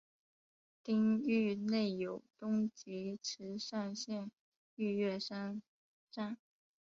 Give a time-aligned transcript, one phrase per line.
[0.83, 4.31] 町域内有东急池上线
[4.75, 5.61] 御岳山
[6.09, 6.39] 站。